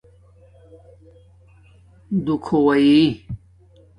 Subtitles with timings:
[2.23, 2.91] دُو کُھوئئ